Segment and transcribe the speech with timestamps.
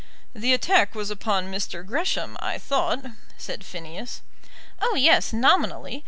[0.33, 1.85] "The attack was upon Mr.
[1.85, 3.05] Gresham, I thought,"
[3.37, 4.23] said Phineas.
[4.81, 5.99] "Oh, yes; nominally.